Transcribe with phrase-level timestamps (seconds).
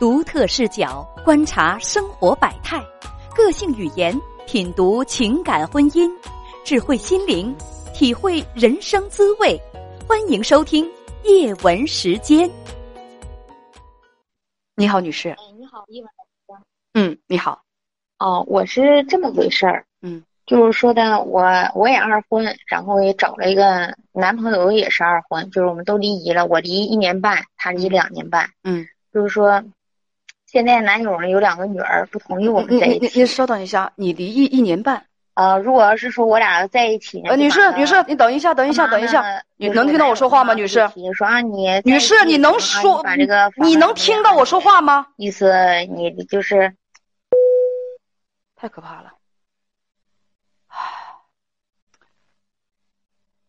[0.00, 2.82] 独特视角观察生活百态，
[3.36, 6.10] 个性语言品读情感婚姻，
[6.64, 7.54] 智慧心灵
[7.92, 9.60] 体会人生滋味。
[10.08, 10.90] 欢迎收听
[11.24, 12.50] 叶文时间。
[14.74, 15.28] 你好，女士。
[15.28, 16.62] 哎，你好，叶文老师。
[16.94, 17.60] 嗯，你好。
[18.18, 19.84] 哦，我是这么回事儿。
[20.00, 21.44] 嗯，就是说的，我
[21.74, 26.46] 我也二婚，然后也找了一个男朋友，也是二婚，就是我们都离异了。
[26.46, 28.48] 我离一年半，他离两年半。
[28.64, 29.62] 嗯，就是说。
[30.50, 33.24] 现在男友呢有两个女儿，不同意我们在一起。
[33.24, 35.06] 稍等一下，你离异一年半。
[35.34, 39.24] 呃，如果要是说我俩要在一起，呃，女士女士，你等一下，等一下，等一下，
[39.56, 40.90] 你能听到我说话吗，女士？
[40.96, 45.06] 你说啊，你女士，你能说把这个你能听到我说话吗？
[45.14, 45.54] 意思
[45.88, 46.74] 你就是
[48.56, 49.12] 太可怕了。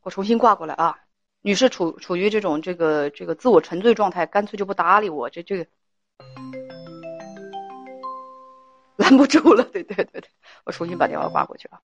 [0.03, 0.95] 我重新挂过来啊，
[1.41, 5.65] 女士处处于这种这个这个自我沉醉状态，干脆就不搭理我，这这个。
[9.11, 10.23] 拦不住了，对对对对，
[10.65, 11.79] 我重新把电话挂过去啊。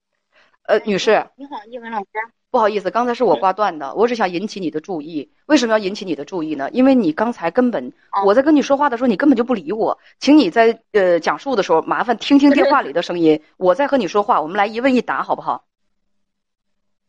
[0.63, 2.07] 呃，女士，你好，叶文老师，
[2.49, 5.31] 不好意思，刚才是我挂断的，我只想引起你的注意。
[5.45, 6.69] 为什么要引起你的注意呢？
[6.71, 7.93] 因为你刚才根本
[8.25, 9.99] 我在跟你说话的时候，你根本就不理我。
[10.19, 15.65] 请你在呃讲述的时候，麻烦听听电话里的声音，我在和你说话，我们来一问一答，好不好？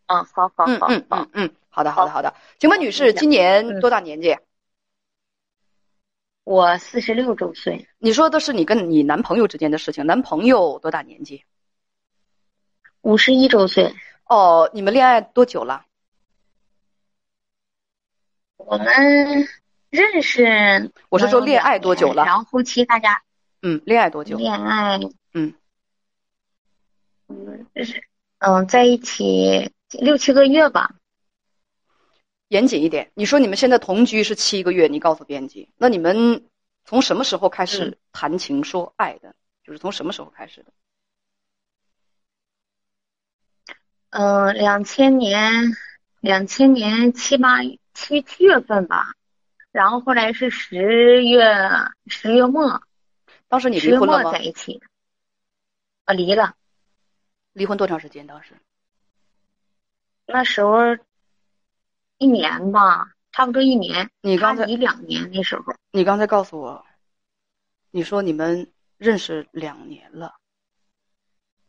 [0.06, 2.34] 嗯，好好好，嗯嗯嗯嗯，好的好的好的。
[2.58, 4.36] 请问女士今年多大年纪？
[6.48, 7.86] 我四十六周岁。
[7.98, 11.44] 你说的是你跟你男朋友之间的事情，男朋友多大年纪？
[13.02, 13.94] 五十一周岁。
[14.24, 15.84] 哦，你们恋爱多久了？
[18.56, 18.86] 我们
[19.90, 20.90] 认识。
[21.10, 22.24] 我是说恋爱多久了？
[22.24, 23.22] 然后后期大家。
[23.60, 24.38] 嗯，恋爱多久？
[24.38, 24.98] 恋爱。
[25.34, 25.52] 嗯。
[27.28, 28.02] 嗯，就是
[28.38, 30.94] 嗯，在一起六七个月吧。
[32.48, 36.42] 严谨一点，你说你们现在同居是七个月，你告诉编辑，那你们
[36.86, 39.34] 从什么时候开始谈情说爱的？
[39.62, 40.72] 就是从什么时候开始的？
[44.08, 45.76] 嗯，两千年，
[46.20, 47.58] 两千年七八
[47.92, 49.12] 七七月份吧，
[49.70, 51.54] 然后后来是十月
[52.06, 52.80] 十月末，
[53.48, 54.32] 当时你离婚了吗？
[54.32, 54.80] 在一起，
[56.06, 56.54] 啊，离了。
[57.52, 58.26] 离婚多长时间？
[58.26, 58.54] 当时？
[60.24, 60.96] 那时候。
[62.18, 64.10] 一年吧，差不多一年。
[64.20, 66.84] 你刚才一两年那时候，你刚才告诉我，
[67.90, 70.34] 你说你们认识两年了，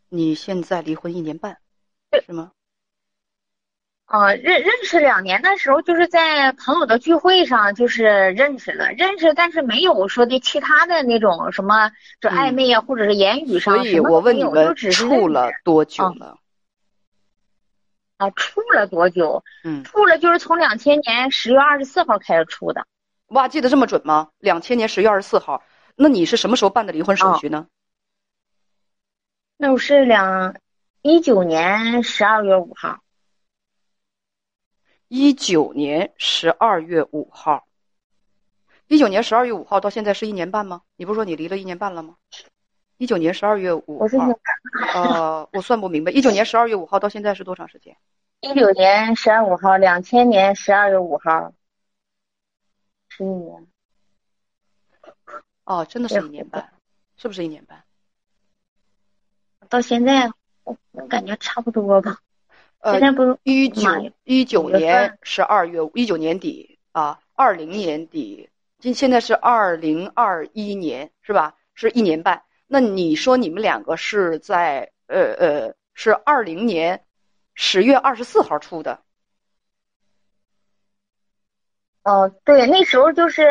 [0.09, 1.57] 你现在离婚一年半，
[2.25, 2.51] 是吗？
[4.05, 16.39] 啊，认认识两年的时候，就是在朋友的聚会上，就是认识了，认识，但是没有说的其他的那种什么，这暧昧啊，或者是言语上，所以我问你们处了多久了？
[18.19, 19.41] 啊，处了多久？
[19.63, 22.85] 嗯，处了就是从两千年十月二十四号开始处的。
[23.27, 24.29] 哇，记得这么准吗？
[24.39, 25.63] 两千年十月二十四号，
[25.95, 27.67] 那你是什么时候办的离婚手续呢？
[29.55, 30.57] 那我是两
[31.01, 32.99] 一九年十二月五号。
[35.07, 37.67] 一九年十二月五号，
[38.87, 40.81] 一九年十二月五号到现在是一年半吗？
[40.97, 42.17] 你不是说你离了一年半了吗？
[42.99, 44.27] 一九年十二月五号，
[44.93, 46.11] 呃，我算不明白。
[46.11, 47.95] 一九年十二月五号到现在是多长时间？
[48.41, 51.53] 一九年十二五号，两千年十二月五号，
[53.07, 53.67] 十一年。
[55.63, 56.73] 哦，真的是一年半，
[57.15, 57.81] 是不是一年半？
[59.69, 60.29] 到现在
[60.65, 62.19] 我我感觉差不多吧。
[62.79, 71.55] 呃，现在不一九一九年十二月一九年底啊，二零年底，今现在是二零二一年是吧？
[71.73, 72.43] 是一年半。
[72.71, 77.03] 那你说你们两个是在呃呃是二零年
[77.55, 78.99] 十月二十四号出的？
[82.03, 83.43] 哦，对，那时候就是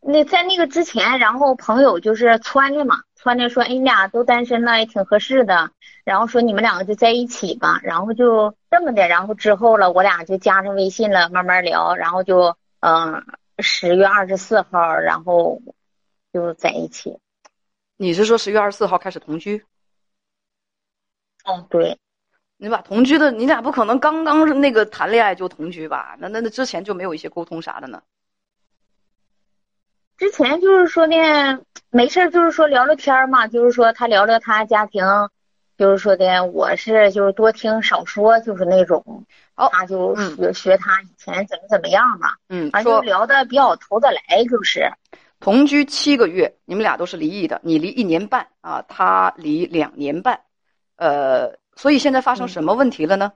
[0.00, 5.72] 那在那个之前，然后朋友就是撺的嘛，撺的说，哎，你俩都单身了，也挺合适的，
[6.04, 13.24] 然后说你们两个就在一起吧，然后就这么的，然后之后了，我俩就加上微信了，慢慢聊，然后就嗯
[13.58, 15.60] 十月二十四号，然后
[16.32, 17.18] 就在一起。
[17.98, 19.64] 你是说十月二十四号开始同居？
[21.44, 21.98] 哦，对，
[22.56, 26.16] 你把同居的，你俩不可能刚刚那个谈恋爱就同居吧？
[26.18, 28.02] 那那那之前就没有一些沟通啥的呢？
[30.18, 31.14] 之前就是说呢，
[31.90, 35.04] 没事儿就是说聊聊天嘛，就是说他聊聊他家庭，
[35.78, 44.90] 就是说的我是就是多听少说，就是那种，他就学学他以前怎么怎么样嘛，嗯，反正就聊的比较投得来，就是。
[45.38, 50.40] 同居七个月，你们俩都是离异的，你离一年半啊，他离两年半，
[50.96, 53.32] 呃，所以现在发生什么问题了呢？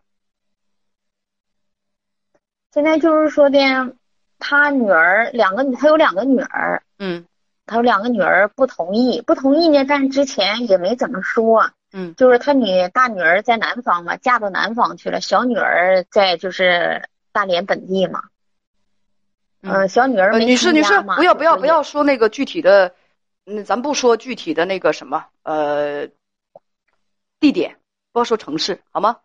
[2.72, 3.58] 现在就是说的，
[4.38, 7.26] 他女儿两个，他有两个女儿，嗯，
[7.66, 11.70] 他有两个女儿不同意，不同意呢，但是之前也没怎么说。
[11.92, 18.22] 嗯，就是他女大女儿在南方嘛，嫁到南方去了，小女儿在就是大连本地嘛。
[19.62, 22.94] 嗯，小女儿呃，女士女士，不要不要不要说那个具体的，
[23.46, 26.08] 嗯，咱不说具体的那个什么呃
[27.38, 27.76] 地点，
[28.12, 29.18] 不要说城市好吗？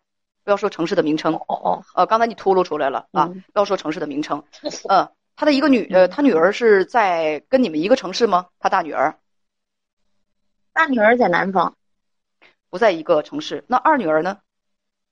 [0.44, 1.34] 不要说城市的名称。
[1.34, 4.44] 哦哦，呃，刚才你秃噜出来了啊，嗯不要说城市的名称。
[4.88, 8.46] 嗯，他的一个女呃，他女儿是在跟你们一个城市吗？
[8.58, 9.18] 他大女儿
[10.72, 11.74] 大女儿在南方。
[12.68, 14.38] 不在一个城市，那二女儿呢？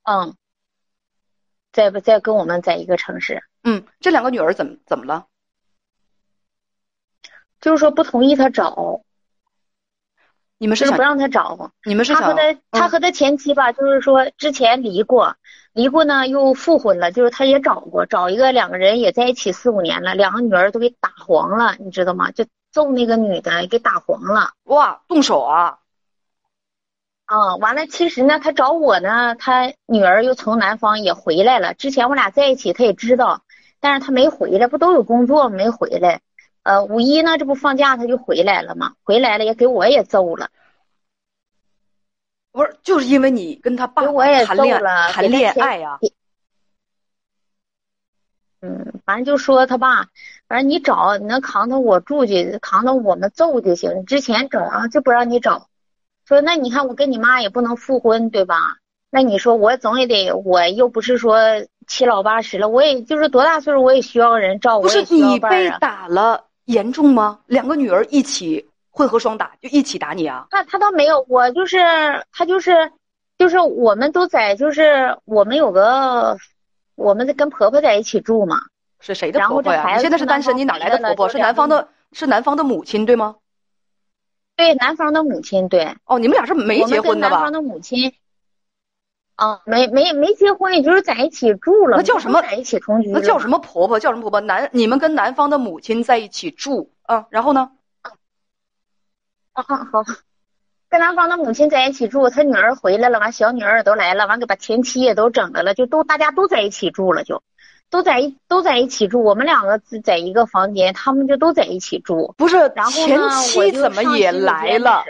[0.02, 0.34] 嗯，
[1.74, 3.42] 在不在跟我们在一个城市？
[3.64, 5.26] 嗯，这两个女儿怎么怎么了？
[7.60, 9.02] 就是说不同意他找，
[10.56, 11.72] 你们是不让他找。
[11.84, 15.36] 你们是他和他他嗯和他前妻吧，就是说之前离过，
[15.72, 22.30] 离过呢又复婚了，就是他也找过，找一个两个人也在一起四五年了，两个女儿都给打黄了，你知道吗？
[22.30, 24.52] 就揍那个女的给打黄了。
[24.64, 25.78] 哇动手啊？
[27.26, 31.72] 啊，完了，其实呢，他找我呢，他女儿又从南方也回来了。
[31.74, 33.42] 之前我俩在一起，他也知道，
[33.80, 36.20] 但是他没回来，不都有工作没回来。
[36.64, 40.50] 呃，五一呢，这不放假他就回来了嘛，回来了也给我也揍了，
[42.52, 45.98] 不是，就是因为你跟他爸给我也谈恋揍了谈恋爱呀、
[48.60, 50.08] 嗯，反正就说他爸，
[50.48, 54.06] 反正你找你能扛到我住去，扛到我们揍就行。
[54.06, 55.68] 之前找啊，就不让你找，
[56.26, 58.56] 说那你看我跟你妈也不能复婚，对吧？
[59.10, 61.38] 那你说我总也得，我又不是说
[61.86, 65.70] 七老八十了，我也就是多大岁数我也需要人照顾，不是你被。
[65.78, 67.38] 打了严重吗？
[67.46, 70.46] 两个女儿一起混合双打，就一起打你啊？
[70.50, 71.78] 他他倒没有，我就是
[72.32, 72.90] 他就是
[73.38, 76.36] 就是我们都在，就是我们有个
[76.96, 78.56] 我们在跟婆婆在一起住嘛，
[78.98, 79.98] 是谁的婆婆呀？
[79.98, 81.28] 现在是单身，你哪来的婆婆？
[81.28, 83.36] 是男方的，是男方的母亲对吗？
[84.56, 85.96] 对男方的母亲对。
[86.04, 87.52] 哦，你们俩是没结婚的吧男方？
[87.52, 88.12] 的母亲，
[89.36, 91.96] 啊，没没没结婚，也就是在一起住了。
[91.96, 93.98] 那叫什么在一起同居那叫什么婆婆？
[93.98, 94.40] 叫什么婆婆？
[94.40, 97.26] 男，你们跟男方的母亲在一起住啊？
[97.30, 97.72] 然后呢？
[99.52, 99.62] 啊？
[99.64, 100.04] 好，
[100.88, 107.42] 跟男方的母亲在一起住，他女儿回来了，完小女儿也都来了，完给把前妻也都整来了，就都大家都在一起住了就，
[107.94, 109.22] 都在一都在一起住。
[109.22, 112.34] 我们两个自在一个房间，他们就都在一起住。
[112.36, 115.04] 不是然后前妻怎么也来了？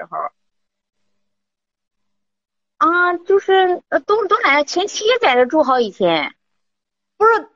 [2.76, 6.34] 啊，就是呃都都来了，前妻也在这住好几天。
[7.16, 7.48] 不是，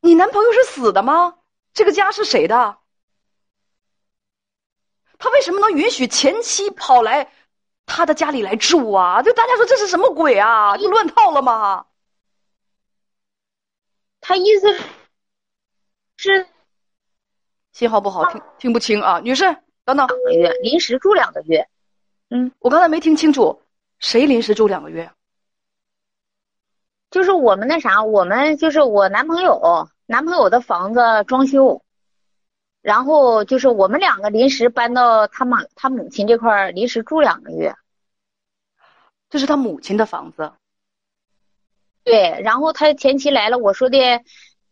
[0.00, 1.34] 你男朋友是死的吗？
[1.72, 2.76] 这个家是谁的？
[5.18, 7.32] 他为什么能允许前妻跑来
[7.84, 9.20] 他的家里来住啊？
[9.22, 10.76] 就大家说这是什么鬼啊？
[10.76, 11.86] 就乱套了吗？
[14.26, 14.74] 他意思
[16.16, 16.46] 是
[17.72, 19.44] 信号不好，听听不清啊，女士，
[19.84, 21.68] 等等，两个月，临时住两个月。
[22.30, 23.60] 嗯我刚才没听清楚，
[23.98, 25.10] 谁临时住两个月？
[27.10, 31.82] 就是我们那啥，我们就是我男朋友，男朋友的房子装修，
[32.80, 37.76] 然后就是我们两个临时搬到他妈他母亲这块儿临时住两个月。
[39.28, 40.50] 这是他母亲的房子。
[42.04, 43.98] 对，然后他前妻来了，我说的，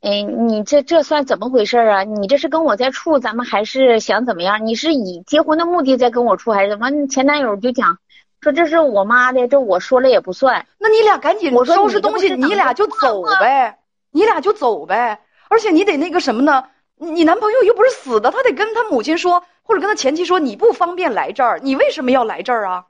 [0.01, 2.05] 嗯，你这这算怎么回事啊？
[2.05, 4.67] 你这是跟我在处，咱们还是想怎么样？
[4.67, 6.91] 你是以结婚的目的在跟我处，还是怎么？
[7.09, 7.99] 前男友就讲
[8.41, 10.67] 说这是我妈的，这我说了也不算。
[10.79, 13.79] 那你俩赶紧收拾东西，你俩就走呗，
[14.11, 15.21] 你俩就走呗。
[15.49, 16.65] 而且你得那个什么呢？
[16.97, 22.85] 你你男朋友又不是死的，他得跟他母亲说，或者跟他前妻说，你不方便来这儿，你为什么要来这儿啊？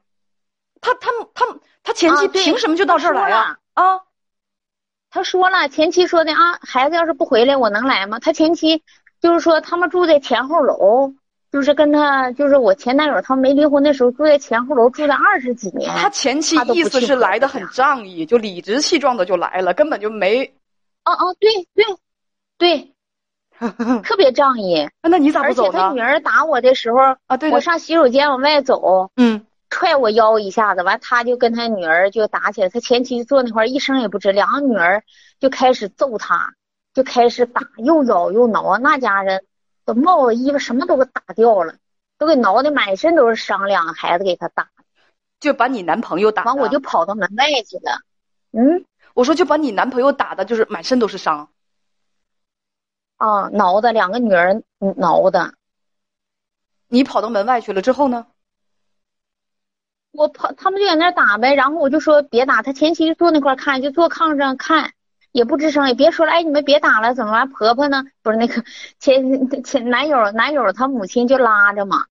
[0.80, 1.46] 他他他
[1.84, 4.00] 他前妻凭什么就到这儿来呀、啊？
[5.12, 8.18] 他说了，前妻说的啊，孩子要是不回来，我能来吗？
[8.18, 8.82] 他前妻
[9.20, 11.12] 就是说他们住在前后楼，
[11.52, 15.90] 就是跟他就是我前男友他们没离婚的时候住在前后楼住了二十几年。
[15.94, 20.44] 他前妻意思是来的很仗义，就理直气壮的就来了，根本就没。
[21.04, 21.84] 哦哦，对对
[22.56, 22.94] 对，
[24.02, 24.88] 特别仗义。
[25.02, 26.00] 那你咋不而且他女？
[26.00, 32.68] 儿打我的时候，啊，对我，上洗手间往外走，嗯，踹我腰一下子，完他就跟他女儿就打起来。
[32.68, 35.02] 他前妻坐那块儿一声也不吱，两个女儿
[35.40, 36.52] 就开始揍他，
[36.92, 39.46] 就开始打，又咬又挠，那家人
[39.86, 41.76] 都帽子、衣服什么都给打掉了，
[42.18, 44.68] 都给挠的满身都是伤，两个孩子给他打，
[45.40, 46.44] 就把你男朋友打。
[46.44, 48.02] 完我就跑到门外去了。
[48.52, 51.48] 嗯，我说就把你男朋友打的，就是满身都是伤。
[53.16, 55.54] 啊，挠的两个女儿嗯挠的，
[56.88, 58.26] 你跑到门外去了之后呢？
[60.12, 64.92] 我跑，他们就在那打呗，然后我就说别打，他前妻就坐那块看，就坐炕上看，
[65.32, 67.46] 也不吱声，也别说了，哎，你们别打了，怎么了？
[67.46, 68.04] 婆婆呢？
[68.22, 68.62] 不是那个
[68.98, 72.04] 前 前男友，男友他母亲就拉着嘛，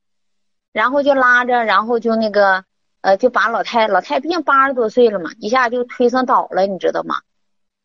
[0.74, 2.66] 然后就拉着，然后就那个
[3.02, 7.18] 呃，就把老太老太毕竟八十多岁了嘛，一下就推上倒了，你知道吗？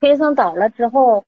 [0.01, 1.25] 推上倒了之后，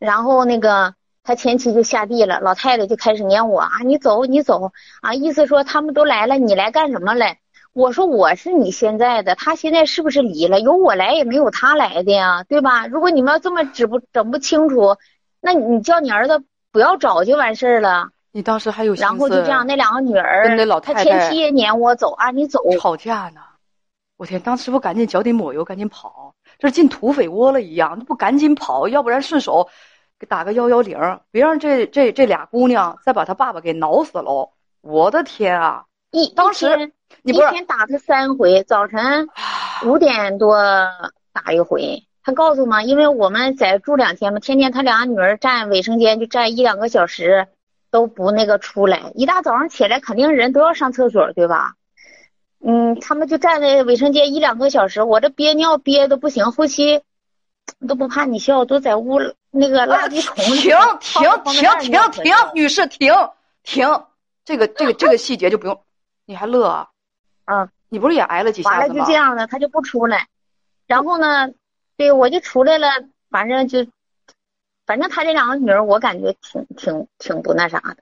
[0.00, 4.72] 然后那个他前妻就下地了，老太太就开始撵我啊，你走你走
[5.02, 7.38] 啊，意思说他们都来了，你来干什么来？
[7.80, 10.60] 我说我是你现在的，他现在是不是离了？
[10.60, 12.86] 有我来也没有他来的呀，对吧？
[12.86, 14.98] 如果你们要这么指不整不清楚，
[15.40, 18.10] 那你叫你儿子不要找就完事儿了。
[18.32, 22.60] 你当时还有然后就这样，那两个女儿，跟那老太太，他前妻也撵我走啊，你走。
[22.78, 23.40] 吵架呢，
[24.18, 24.38] 我天！
[24.42, 29.70] 当时不赶紧脚底抹油，赶紧跑，这进土匪窝了一样，不赶紧跑，要不然顺手
[30.18, 30.98] 给打个幺幺零，
[31.30, 34.50] 别让这这这俩姑娘再把他爸爸给挠死喽！
[34.82, 35.86] 我的天啊！
[36.10, 36.92] 一当时。
[37.22, 39.28] 一天打他三回，早晨
[39.84, 40.62] 五点多
[41.32, 42.04] 打一回。
[42.22, 47.48] 他告诉嘛，因为我们在住两天嘛，天天他俩女儿站卫生间就站一两个小时，
[47.90, 49.10] 都不那个出来。
[49.14, 51.74] 一大早上起来，肯定人都要上厕所，对吧？
[52.62, 57.00] 嗯，他们就站在卫生间一两个小时，我这憋尿憋的不行，后期
[57.88, 59.18] 都不怕你笑，都在屋
[59.50, 60.60] 那个垃圾桶里。
[60.60, 63.14] 停停停停停，女士停
[63.62, 64.04] 停，
[64.44, 65.80] 这个这个这个细节就不用，
[66.26, 66.89] 你还乐啊？
[67.50, 70.28] 嗯，你不是也挨了几下完了就这样的，他就不出来。
[70.86, 71.50] 然后呢，
[71.96, 72.86] 对我就出来了，
[73.28, 73.86] 反正就，
[74.86, 77.96] 反正他这两个女儿，我感觉挺挺挺不那啥的。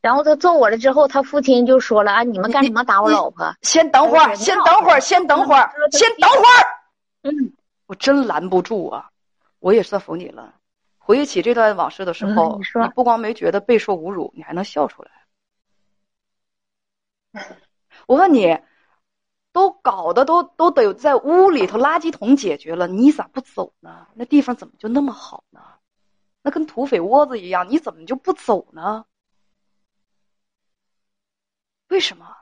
[0.00, 3.52] 然后他揍我了之后，他父亲就说了啊，你们干什么打我老婆？
[3.62, 6.66] 先等会儿，先等会儿，先等会儿，先等会儿。
[7.22, 7.52] 嗯，
[7.86, 9.10] 我真拦不住啊，
[9.58, 10.54] 我也算服你了。
[10.98, 15.10] 回忆起这段往事的时候，你说你不光没觉得备受侮辱，你还能笑出来。
[18.08, 18.58] 我问你，
[19.52, 24.06] 都搞得都都得在屋里头垃圾桶解决了，你咋不走呢？
[24.14, 25.60] 那地方怎么就那么好呢？
[26.40, 29.04] 那跟土匪窝子一样，你怎么就不走呢？
[31.88, 32.34] 为什么？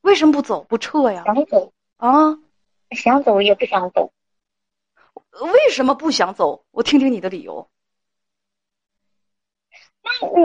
[0.00, 1.22] 为什么不走不撤呀？
[1.26, 2.38] 想走啊？
[2.92, 4.14] 想走也不想走。
[5.52, 6.64] 为什么不想走？
[6.70, 7.68] 我听听你的理由。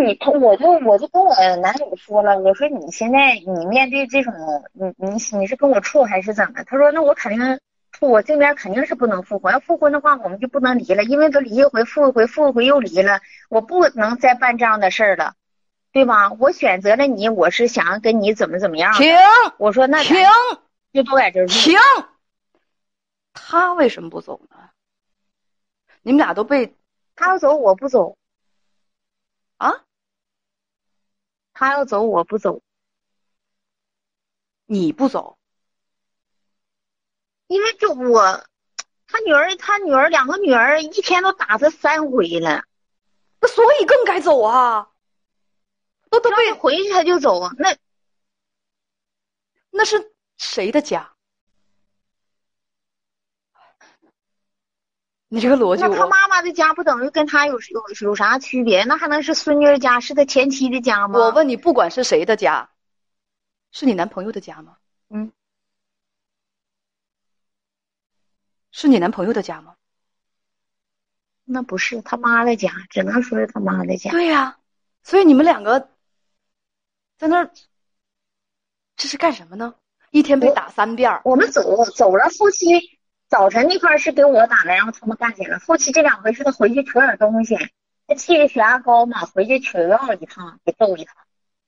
[0.04, 4.34] 你他我就我就跟我男友说了，我说你现在你面对这种
[4.74, 6.64] 你你你是跟我处还是怎么？
[6.66, 7.60] 他说那我肯定
[7.92, 15.34] 处，我这边肯定是不能复婚，要复婚的话我们就不能离了，因为都离一回复一回复一回又离了，我不能再办这样的事儿了，
[15.92, 16.32] 对吧？
[16.34, 18.94] 我选择了你，我是想要跟你怎么怎么样？
[18.94, 19.16] 停！
[19.58, 20.18] 我说那停，
[20.92, 21.78] 就都在这停。
[23.34, 24.58] 他为什么不走呢？
[26.02, 26.76] 你们俩都被
[27.16, 28.18] 他要走，我不走。
[29.64, 29.86] 啊，
[31.54, 32.62] 他要走，我不走。
[34.66, 35.38] 你不走，
[37.48, 38.46] 因为就我，
[39.08, 42.66] 他女儿，他女儿两个女儿一天都打他三回了，
[43.40, 44.90] 那所以更该走啊。
[46.10, 47.76] 都都被回去他就走啊，那
[49.72, 51.13] 那是谁的家？
[55.34, 58.84] 你这个逻辑，那他妈妈的家不等于跟他有有有啥区别？
[58.84, 61.18] 那还能是孙女的家，是他前妻的家吗？
[61.18, 62.70] 我问你，不管是谁的家，
[63.72, 64.78] 是你男朋友的家吗？
[65.10, 65.32] 嗯，
[68.70, 69.74] 是你男朋友的家吗？
[71.46, 74.12] 那不是他妈的家，只能说是他妈的家。
[74.12, 74.60] 对呀，
[75.02, 75.90] 所以你们两个
[77.18, 77.50] 在那儿，
[78.96, 79.74] 这是干什么呢？
[80.12, 81.22] 一天被打三遍。
[81.26, 83.00] 我们走走了，夫妻。
[83.34, 85.60] 早晨那块是给我打的，然后他们干起来了。
[85.66, 87.58] 后期这两回是他回去取点东西，
[88.06, 91.16] 他气着血压高嘛，回去取药一趟，给揍一趟。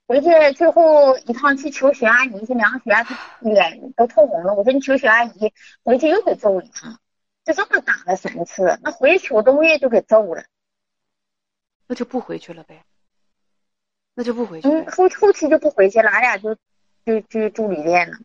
[0.06, 4.54] 回去最后一趟去求血压仪，去量血压，他脸都透红了。
[4.54, 5.52] 我说你求血压仪，
[5.84, 7.00] 回去又给揍一趟，
[7.44, 8.78] 就这么打了三次。
[8.84, 10.44] 那回去取东西就给揍了，
[11.88, 12.84] 那就不回去了呗。
[14.14, 14.68] 那就不回去。
[14.68, 16.56] 嗯，后后期就不回去了，俺俩就
[17.04, 18.18] 就就住旅店了。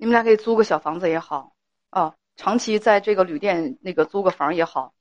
[0.00, 1.52] 你们俩可以租个小房子也好，
[1.90, 4.94] 啊，长期在这个旅店那个租个房也好。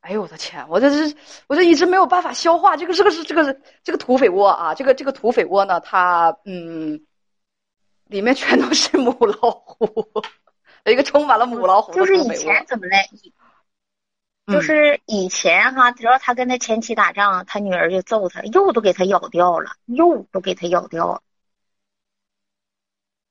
[0.00, 1.16] 哎呦我的天，我这是
[1.46, 7.06] 我这一直没有办法消化这个这个是这个这个土匪窝啊，这个这个土匪窝呢，它嗯，
[8.04, 10.12] 里面全都是母老虎，
[10.84, 12.98] 一个充满了母老虎就是以前怎么嘞？
[14.46, 21.22] 就是以前哈，只要他跟他前妻打仗，他女儿就揍他，肉都给他咬掉了，肉都给他咬掉了。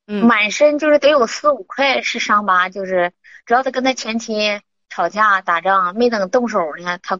[0.05, 3.13] 满身就是得有四五块是伤疤，就是
[3.45, 7.19] 只要他跟他前妻吵架打仗，没等动手呢，他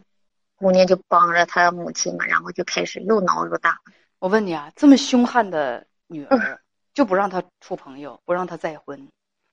[0.56, 3.80] 姑娘就帮着他母亲嘛，然后就开始又挠又打。
[4.18, 6.60] 我问你啊，这么凶悍的女儿，
[6.92, 9.08] 就不让他处朋友，不让他再婚，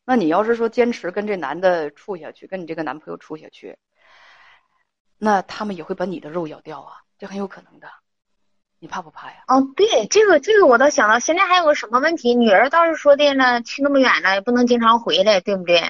[0.06, 3.78] 那你要是说坚持跟这男的处下去，跟你这个男朋友处下去，
[5.18, 7.90] 那他们也会把你的肉咬掉啊，这很有可能的。
[8.82, 9.36] 你怕不怕呀？
[9.48, 12.34] 哦，对，这个这个我倒想到，现在还有个什么问题？
[12.34, 15.84] 女儿倒是说的呢，去那么远了也不能经常回来，对不对？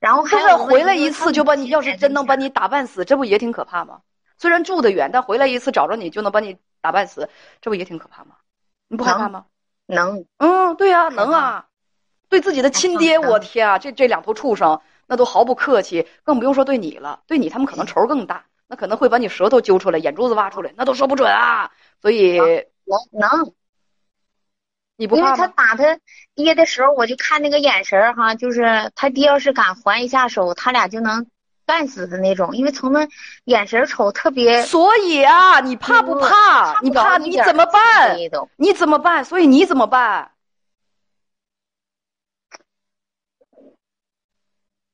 [0.00, 4.00] 然后还是回来一次就把你，要是真能把你打半死，这不也挺可怕吗？
[4.36, 8.34] 虽然住得远，但回来一次找着你就能把你打半死，这不也挺可怕吗？
[8.88, 9.44] 你不害怕吗？
[9.86, 11.66] 能，嗯，对呀，能啊。
[12.28, 17.20] 对自己的亲爹，我天啊，这这两头畜生那都毫不客气，更不用说对你了。
[17.28, 21.70] 对你，他们可能仇更大，那可能会把你舌头揪出来，眼珠子挖出来，那都说不准啊。
[22.04, 23.54] 所以能能，
[24.98, 25.98] 你不因为他打他
[26.34, 31.26] 爹的时候，我就看那个眼神儿哈，就是他爹要是敢还一下手，他俩就能
[31.64, 32.54] 干死的那种。
[32.56, 33.08] 因为从那
[33.44, 34.60] 眼神瞅特别。
[34.64, 36.78] 所以啊，你怕不怕？
[36.82, 38.18] 你怕你怎么办？
[38.58, 39.24] 你怎么办？
[39.24, 40.32] 所以你怎么办？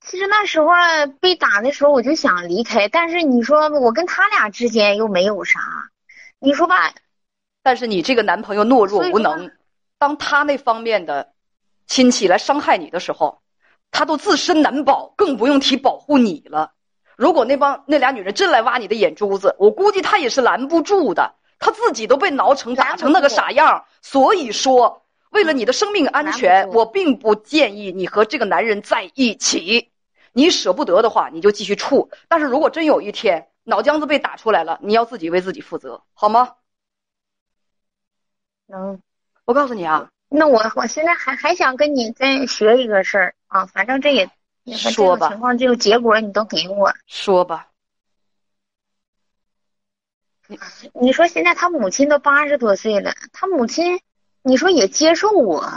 [0.01, 0.69] 其实那时候
[1.21, 5.59] 被打的时候，我就想离开，但是你说我跟他俩之间又没有啥，
[6.41, 6.93] 你说吧。
[7.63, 9.51] 但是你这个男朋友懦弱无能，
[9.99, 11.33] 当他那方面的
[11.87, 13.43] 亲戚来伤害你的时候，
[13.91, 16.73] 他都自身难保，更不用提保护你了。
[17.17, 21.35] 如果那帮那俩女人真来挖你的眼珠子，我估计他也是拦不住的。
[21.59, 29.91] 他自己都被挠成打成那个傻样，所以说为了你的生命安全，我并不建议你和这个男人在一起。
[30.33, 32.09] 你舍不得的话，你就继续处。
[32.29, 36.55] 但是如果真有一天脑浆子被打出来了，你要自己为自己负责，好吗？
[38.67, 39.01] 能。
[39.45, 44.31] 我告诉你啊，那我我现在还还想跟你再学一个事儿啊，反正这也
[44.77, 47.69] 说吧，情况这个结果你都给我说吧。
[50.47, 50.59] 你
[50.95, 54.01] 你说现在他母亲都八十多岁了，他母亲
[54.43, 55.69] 你说也接受我，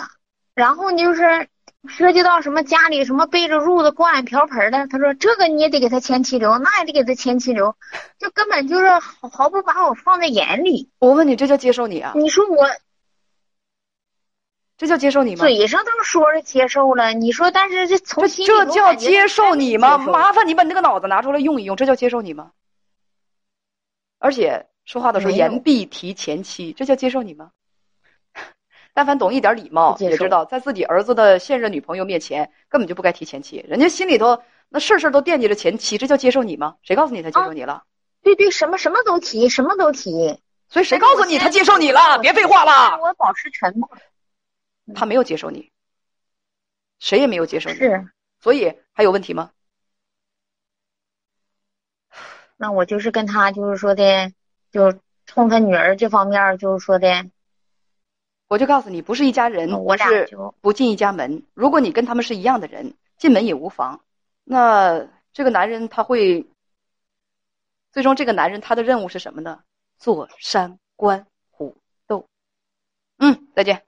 [0.53, 1.49] 然后就是。
[1.87, 7.75] 涉及到什么家里什么背着褥子、锅碗瓢盆的，他说这个你也得给他前妻留，那也得给他前妻留，
[8.17, 10.89] 就根本就是毫毫不把我放在眼里。
[10.99, 12.13] 我问你，这叫接受你啊？
[12.15, 12.67] 你说我，
[14.77, 15.45] 这叫接受你吗？
[15.45, 19.97] 嘴上这么说着接受了，你说但是这从心这叫接受你吗？
[19.97, 22.51] 麻烦你把你那个脑子拿出来用一用，这叫接受你吗？
[24.19, 27.51] 而且说话的时候言必提前妻，这叫接受你吗？
[28.93, 33.65] 但凡懂一点礼貌，也知道在自己儿子的现任女朋友面前，根本就不该提前妻。
[33.67, 36.75] 人家心里头那事事都惦记着前妻，这叫接受你吗？
[36.83, 37.83] 谁告诉你他接受你了？
[38.21, 40.39] 对对，什么什么都提，什么都提。
[40.69, 42.19] 所以谁告诉你他接受你了？
[42.19, 42.99] 别废话了。
[43.01, 43.89] 我保持沉默。
[44.93, 45.71] 他没有接受你，
[46.99, 47.75] 谁也没有接受你。
[47.77, 48.07] 是。
[48.39, 49.51] 所以还有问题吗？
[52.57, 54.31] 那我就是跟他就是说的，
[54.71, 54.93] 就
[55.25, 57.25] 冲他女儿这方面就是说的。
[58.53, 60.29] 我就告诉你，不是一家人，我是
[60.61, 61.43] 不进一家门。
[61.55, 64.01] 如果你跟他们是一样的人，进门也无妨。
[64.43, 66.45] 那这个男人他会，
[67.91, 69.63] 最终这个男人他的任务是什么呢？
[69.97, 72.27] 坐山观虎斗。
[73.17, 73.81] 嗯，再见。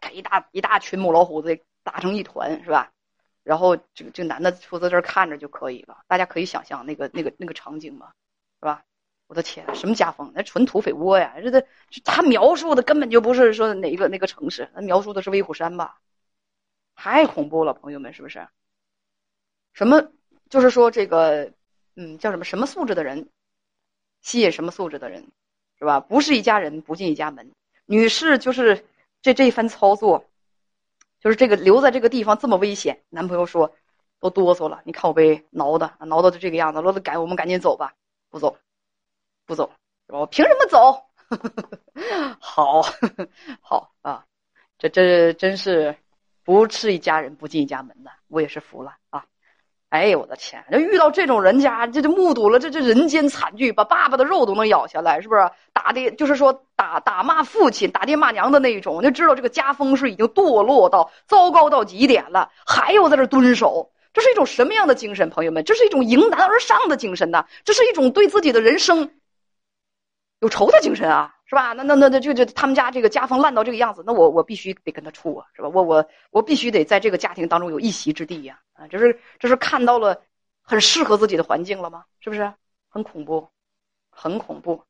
[0.00, 2.90] 看一大一大群母老虎子打成一团，是吧？
[3.42, 5.98] 然后这个这个男的负责这看着就可以了。
[6.08, 8.12] 大家可以想象那个那个那个场景嘛，
[8.60, 8.82] 是吧？
[9.28, 10.30] 我的天，什么家风？
[10.34, 11.34] 那纯土匪窝呀！
[11.42, 11.66] 这这
[12.04, 15.98] 他描述的根本就不是说哪一个那个城市，他描述的是威虎山吧？
[16.94, 18.46] 太恐怖了，朋友们，是不是？
[19.72, 20.10] 什么？
[20.48, 21.52] 就是说这个，
[21.96, 22.44] 嗯，叫什么？
[22.44, 23.28] 什么素质的人
[24.22, 25.26] 吸引什么素质的人，
[25.78, 25.98] 是吧？
[25.98, 27.50] 不是一家人不进一家门。
[27.84, 28.86] 女士就是
[29.22, 30.24] 这这一番操作，
[31.20, 33.02] 就是这个留在这个地方这么危险。
[33.08, 33.74] 男朋友说
[34.20, 37.92] 都哆嗦了，你看我被挠的，挠的就这个样子，说赶我们赶紧走吧，
[38.30, 38.56] 不走。
[39.46, 39.70] 不走，
[40.08, 41.00] 我凭什么走？
[42.40, 42.82] 好，
[43.62, 44.24] 好啊，
[44.78, 45.96] 这这真是
[46.44, 49.24] 不是一家人不进一家门的，我也是服了啊！
[49.88, 55.48] 哎呦我的天，这遇到这种人家，这就目睹了这这人间惨剧，把爸爸的肉都能咬下来，是不是？
[55.72, 65.30] 打的，就是说打打骂父亲、打爹骂娘的那一种，就知道这个家风是已经堕落到糟糕到极点了，还有在这蹲守，这是一种什么样的精神？
[65.30, 69.12] 朋友们，这是一种迎难而上的精神呐，这是一种对自己的人生。
[70.40, 71.72] 有仇的精神啊，是吧？
[71.72, 75.68] 那那那那就就他们家这个家风烂到这个样子，那我我必须得跟他处啊，是吧？
[75.68, 78.60] 我我我必须得在这个家庭当中有一席之地呀！
[78.74, 80.20] 啊，这是这是看到了
[80.62, 82.04] 很适合自己的环境了吗？
[82.20, 82.52] 是不是？
[82.88, 83.48] 很恐怖，
[84.10, 84.82] 很恐怖，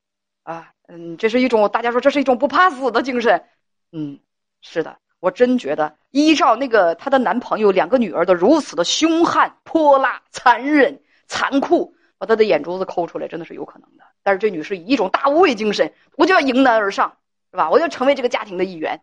[0.44, 3.44] 啊，嗯，这是一种大家说这是一种不怕死的精神，
[3.92, 4.18] 嗯，
[4.60, 14.04] 是的，我真觉得依照那个她的男朋友两个女儿的如此的凶悍、泼辣、残忍、残酷，把他的眼珠子抠出来，真的是有可能的。
[14.22, 17.16] 但是这女士以一种大无畏精神，我就要迎难而上，
[17.50, 17.70] 是吧？
[17.70, 19.00] 我要成为这个家庭的一员。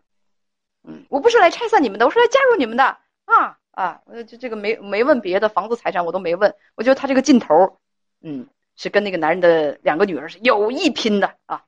[0.86, 2.84] 嗯，我不是来拆散你们的，我是来加入你们的
[3.24, 3.58] 啊！
[3.70, 7.78] 啊，我就这个没没问别的房子财产我都没问，我觉得他这个劲头，
[8.20, 8.46] 嗯，
[8.76, 11.64] 是跟那个男人的两个女儿是有一拼的啊。